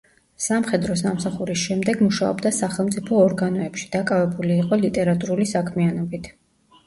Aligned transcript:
სამხედრო 0.43 0.93
სამსახურის 1.01 1.65
შემდეგ 1.65 1.99
მუშაობდა 2.05 2.51
სახელმწიფო 2.59 3.19
ორგანოებში, 3.25 3.87
დაკავებული 3.97 4.57
იყო 4.63 4.79
ლიტერატურული 4.87 5.47
საქმიანობით. 5.53 6.33